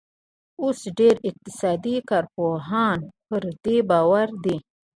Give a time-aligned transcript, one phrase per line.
[0.63, 4.57] اوس ډېر اقتصادي کارپوهان پر دې باور دي.